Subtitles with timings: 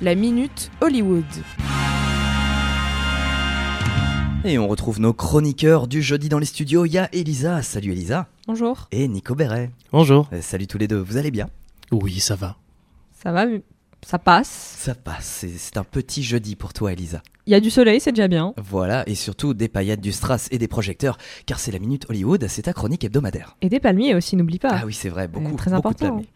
[0.00, 1.24] la Minute Hollywood.
[4.44, 6.84] Et on retrouve nos chroniqueurs du jeudi dans les studios.
[6.86, 7.62] Il y a Elisa.
[7.62, 8.28] Salut Elisa.
[8.46, 8.88] Bonjour.
[8.92, 9.70] Et Nico Béret.
[9.92, 10.28] Bonjour.
[10.32, 10.98] Euh, Salut tous les deux.
[11.00, 11.48] Vous allez bien?
[11.90, 12.56] Oui, ça va.
[13.22, 13.62] Ça va mais
[14.06, 14.48] Ça passe.
[14.78, 15.24] Ça passe.
[15.40, 17.20] C'est- C'est un petit jeudi pour toi, Elisa.
[17.46, 18.54] Il y a du soleil, c'est déjà bien.
[18.56, 19.02] Voilà.
[19.08, 21.18] Et surtout des paillettes, du strass et des projecteurs.
[21.46, 22.46] Car c'est la Minute Hollywood.
[22.48, 23.56] C'est ta chronique hebdomadaire.
[23.60, 24.70] Et des palmiers aussi, n'oublie pas.
[24.72, 25.26] Ah oui, c'est vrai.
[25.26, 26.06] Beaucoup, très beaucoup de important.
[26.10, 26.28] palmiers.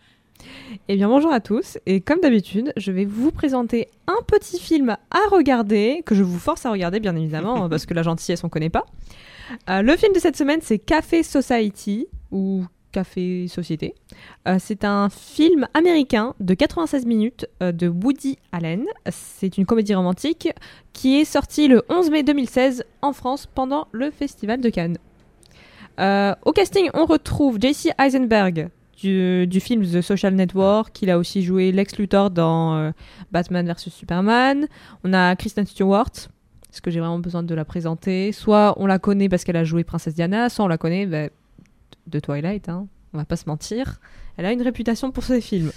[0.88, 4.96] Eh bien bonjour à tous, et comme d'habitude, je vais vous présenter un petit film
[5.10, 8.48] à regarder, que je vous force à regarder bien évidemment, parce que la gentillesse on
[8.48, 8.84] connaît pas.
[9.68, 13.94] Euh, le film de cette semaine c'est Café Society, ou Café Société.
[14.46, 18.84] Euh, c'est un film américain de 96 minutes euh, de Woody Allen.
[19.10, 20.50] C'est une comédie romantique
[20.92, 24.98] qui est sortie le 11 mai 2016 en France pendant le Festival de Cannes.
[25.98, 27.90] Euh, au casting, on retrouve J.C.
[27.98, 28.68] Eisenberg
[29.02, 31.02] du, du film The Social Network.
[31.02, 32.90] Il a aussi joué Lex Luthor dans euh,
[33.32, 34.66] Batman vs Superman.
[35.04, 36.10] On a Kristen Stewart.
[36.72, 39.64] Est-ce que j'ai vraiment besoin de la présenter Soit on la connaît parce qu'elle a
[39.64, 41.28] joué Princesse Diana, soit on la connaît bah,
[42.06, 42.68] de Twilight.
[42.68, 42.86] Hein.
[43.12, 44.00] On va pas se mentir.
[44.36, 45.72] Elle a une réputation pour ses films.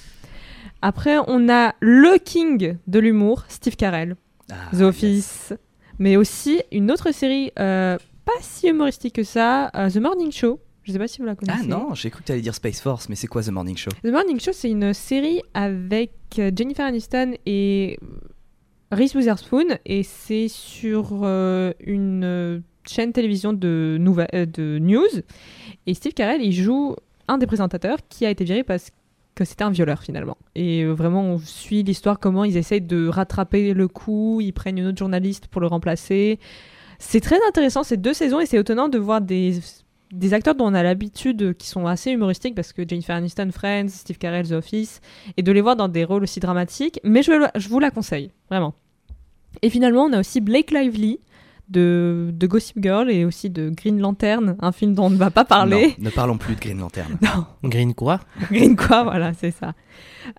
[0.82, 4.16] Après, on a le king de l'humour, Steve Carell.
[4.52, 5.54] Ah, The Office,
[5.98, 10.60] mais aussi une autre série euh, pas si humoristique que ça, euh, The Morning Show.
[10.86, 11.40] Je sais pas si vous la yes.
[11.40, 11.64] connaissez.
[11.64, 13.76] Ah non, j'ai cru que tu allais dire Space Force, mais c'est quoi The Morning
[13.76, 13.90] Show?
[14.04, 18.00] The Morning Show, c'est une série avec euh, Jennifer Aniston et
[18.92, 25.22] Reese Witherspoon, et c'est sur euh, une euh, chaîne télévision de, euh, de news.
[25.88, 26.96] Et Steve Carell, il joue
[27.28, 28.92] un des présentateurs qui a été viré parce
[29.34, 30.38] que c'était un violeur finalement.
[30.56, 34.78] Et euh, vraiment, on suit l'histoire, comment ils essayent de rattraper le coup, ils prennent
[34.78, 36.40] une autre journaliste pour le remplacer.
[37.00, 39.60] C'est très intéressant, ces deux saisons, et c'est étonnant de voir des,
[40.12, 43.50] des acteurs dont on a l'habitude, euh, qui sont assez humoristiques, parce que Jennifer Aniston,
[43.52, 45.02] Friends, Steve Carell, The Office,
[45.38, 47.00] et de les voir dans des rôles aussi dramatiques.
[47.04, 48.74] Mais je, je vous la conseille, vraiment.
[49.62, 51.20] Et finalement, on a aussi Blake Lively
[51.70, 55.32] de, de Gossip Girl et aussi de Green Lantern, un film dont on ne va
[55.32, 55.96] pas parler.
[55.98, 57.18] Non, ne parlons plus de Green Lantern.
[57.22, 58.20] Non, Green quoi?
[58.52, 59.74] Green quoi, voilà, c'est ça.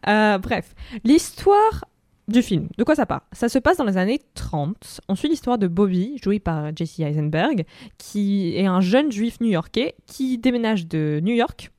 [0.09, 0.75] Euh, bref,
[1.05, 1.85] l'histoire
[2.29, 5.01] du film, de quoi ça parle Ça se passe dans les années 30.
[5.09, 7.65] On suit l'histoire de Bobby, joué par Jesse Eisenberg,
[7.99, 11.71] qui est un jeune juif new-yorkais qui déménage de New York,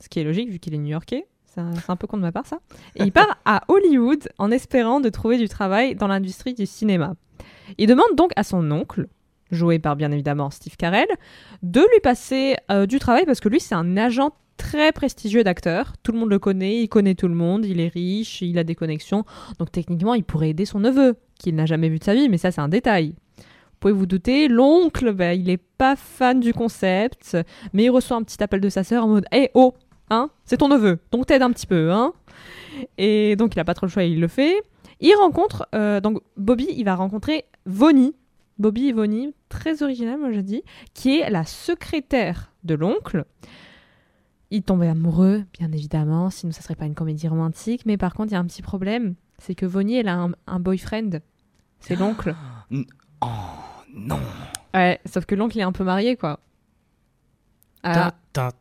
[0.00, 1.26] ce qui est logique vu qu'il est new-yorkais.
[1.46, 2.58] C'est un, c'est un peu con de ma part ça.
[2.96, 7.14] Et il part à Hollywood en espérant de trouver du travail dans l'industrie du cinéma.
[7.78, 9.06] Il demande donc à son oncle,
[9.52, 11.06] joué par bien évidemment Steve Carell,
[11.62, 15.94] de lui passer euh, du travail parce que lui c'est un agent très prestigieux d'acteur.
[16.02, 18.64] Tout le monde le connaît, il connaît tout le monde, il est riche, il a
[18.64, 19.24] des connexions.
[19.58, 22.38] Donc techniquement, il pourrait aider son neveu, qu'il n'a jamais vu de sa vie, mais
[22.38, 23.14] ça c'est un détail.
[23.38, 27.36] Vous pouvez vous douter, l'oncle, bah, il est pas fan du concept,
[27.72, 29.74] mais il reçoit un petit appel de sa sœur en mode Hé, oh,
[30.10, 32.12] hein, c'est ton neveu, donc t'aides un petit peu, hein.
[32.98, 34.62] Et donc il a pas trop le choix, il le fait.
[35.00, 38.14] Il rencontre, euh, donc Bobby, il va rencontrer Vonnie.
[38.58, 40.62] Bobby et Vonnie, très original, moi je dis,
[40.94, 43.24] qui est la secrétaire de l'oncle.
[44.54, 47.84] Il tombe amoureux, bien évidemment, sinon ça serait pas une comédie romantique.
[47.86, 50.30] Mais par contre, il y a un petit problème, c'est que Vonnie, elle a un,
[50.46, 51.10] un boyfriend.
[51.80, 52.34] C'est l'oncle.
[53.20, 53.26] Oh
[53.96, 54.20] non
[54.74, 56.38] Ouais, sauf que l'oncle est un peu marié, quoi.
[57.82, 58.58] Ah, Ta, ta, ta.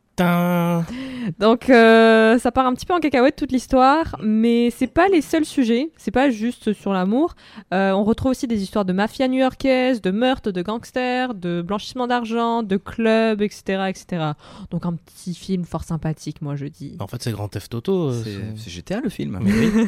[1.40, 5.22] Donc euh, ça part un petit peu en cacahuète toute l'histoire, mais c'est pas les
[5.22, 7.35] seuls sujets, c'est pas juste sur l'amour.
[7.74, 12.07] Euh, on retrouve aussi des histoires de mafia new-yorkaise, de meurtres, de gangsters, de blanchissement
[12.07, 14.31] d'argent, de clubs, etc., etc.
[14.69, 16.95] Donc un petit film fort sympathique, moi je dis.
[17.00, 18.09] En fait, c'est Grand Theft Auto.
[18.09, 18.24] euh,
[18.56, 19.40] C'est GTA le film.
[19.41, 19.88] Mais oui.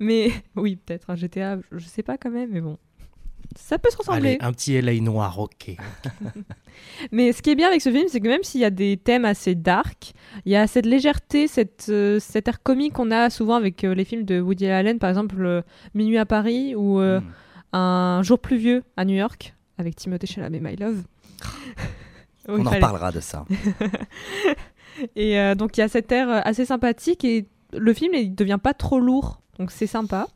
[0.00, 2.78] Mais oui, peut-être un GTA, je sais pas quand même, mais bon.
[3.56, 4.30] Ça peut se ressembler.
[4.30, 5.76] Allez, un petit LA noir, ok.
[7.12, 8.96] Mais ce qui est bien avec ce film, c'est que même s'il y a des
[8.96, 10.12] thèmes assez dark,
[10.44, 13.94] il y a cette légèreté, cette, euh, cet air comique qu'on a souvent avec euh,
[13.94, 15.62] les films de Woody Allen, par exemple euh,
[15.94, 17.30] Minuit à Paris ou euh, Hmm.
[17.76, 21.02] Un jour pluvieux à New York avec Timothée Chalamet, My Love.
[22.48, 23.44] On en reparlera de ça.
[25.16, 28.74] Et donc il y a cet air assez sympathique et le film il devient pas
[28.74, 30.28] trop lourd, donc c'est sympa.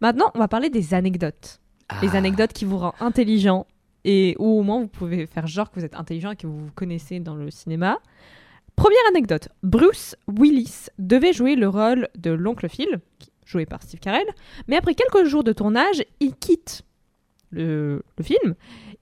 [0.00, 1.60] Maintenant, on va parler des anecdotes.
[2.02, 2.16] Les Ah.
[2.18, 3.66] anecdotes qui vous rendent intelligent
[4.04, 6.66] et ou au moins vous pouvez faire genre que vous êtes intelligent et que vous
[6.66, 7.98] vous connaissez dans le cinéma.
[8.76, 13.00] Première anecdote, Bruce Willis devait jouer le rôle de l'oncle Phil,
[13.46, 14.26] joué par Steve Carell,
[14.68, 16.82] mais après quelques jours de tournage, il quitte
[17.50, 18.54] le, le film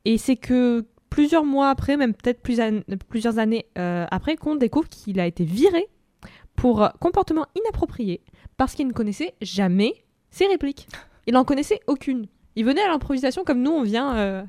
[0.05, 4.55] et c'est que plusieurs mois après, même peut-être plus an- plusieurs années euh, après, qu'on
[4.57, 5.89] découvre qu'il a été viré
[6.55, 8.21] pour euh, comportement inapproprié
[8.57, 9.95] parce qu'il ne connaissait jamais
[10.31, 10.87] ses répliques.
[11.27, 12.27] Il n'en connaissait aucune.
[12.57, 14.43] Il venait à l'improvisation comme nous, on vient euh,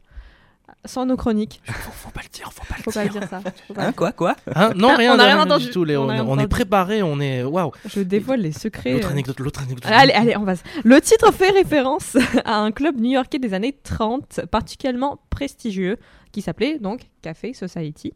[0.86, 1.62] sans nos chroniques.
[1.66, 3.42] Faut, faut pas le dire, faut pas le Faut pas dire ça.
[3.68, 5.70] Faut pas- Hein, quoi, quoi Hein non, rien, on a rien du entendu.
[5.70, 6.02] tout, Léo.
[6.02, 7.44] On On, a rien on est préparé, on est.
[7.44, 7.72] Waouh.
[7.86, 8.94] Je dévoile les secrets.
[8.94, 9.12] L'autre euh.
[9.12, 9.86] anecdote, l'autre anecdote.
[9.86, 10.64] Allez, allez, on passe.
[10.84, 15.98] Le titre fait référence à un club new-yorkais des années 30, particulièrement prestigieux,
[16.32, 18.14] qui s'appelait donc Café Society.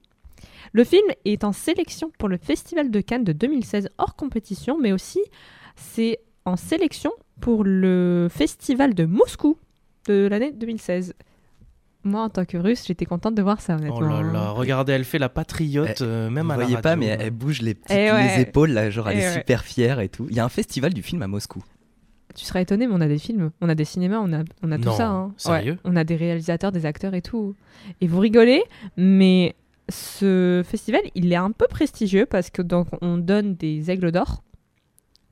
[0.74, 4.92] Le film est en sélection pour le Festival de Cannes de 2016 hors compétition, mais
[4.92, 5.22] aussi
[5.76, 7.12] c'est en sélection
[7.42, 9.58] pour le Festival de Moscou
[10.08, 11.14] de l'année 2016.
[12.04, 13.98] Moi, en tant que russe, j'étais contente de voir ça, honnêtement.
[13.98, 16.90] Oh là là, regardez, elle fait la patriote, euh, même Vous à la voyez radio.
[16.90, 18.36] pas, mais elle, elle bouge les, petites- Eh ouais.
[18.38, 19.34] les épaules, là, genre elle Eh est ouais.
[19.34, 20.26] super fière et tout.
[20.30, 21.62] Il y a un festival du film à Moscou.
[22.36, 24.72] Tu serais étonné, mais on a des films, on a des cinémas, on a, on
[24.72, 25.08] a tout Non, ça.
[25.10, 25.34] hein.
[25.38, 25.78] sérieux?
[25.84, 27.56] On a des réalisateurs, des acteurs et tout.
[28.00, 28.64] Et vous rigolez,
[28.96, 29.56] mais
[29.90, 34.44] ce festival, il est un peu prestigieux parce que donc on donne des aigles d'or.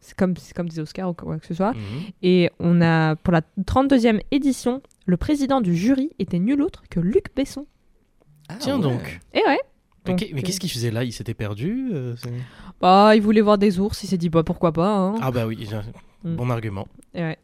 [0.05, 1.73] C'est comme, c'est comme des Oscars ou quoi que ce soit.
[1.73, 1.79] Mhm.
[2.21, 6.99] Et on a, pour la 32e édition, le président du jury était nul autre que
[6.99, 7.65] Luc Besson.
[8.49, 8.81] Ah, Tiens ouais.
[8.83, 9.19] donc.
[9.33, 9.57] Et ouais.
[10.05, 11.03] Mais Donc, mais qu'est-ce qu'il faisait là?
[11.03, 12.13] Il s'était perdu euh,
[12.79, 14.95] Bah, il voulait voir des ours, il s'est dit, bah pourquoi pas.
[14.95, 15.15] hein.
[15.21, 15.67] Ah bah oui,
[16.23, 16.35] Mm.
[16.35, 16.87] bon argument.
[17.13, 17.37] Et ouais.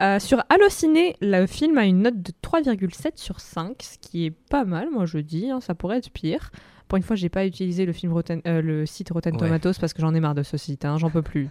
[0.00, 4.30] Euh, sur Allociné, le film a une note de 3,7 sur 5, ce qui est
[4.30, 6.50] pas mal, moi je dis, hein, ça pourrait être pire.
[6.88, 9.40] Pour une fois, j'ai pas utilisé le, film Rotten- euh, le site Rotten Ouais.
[9.40, 11.48] Tomatoes parce que j'en ai marre de ce site, hein, j'en peux plus.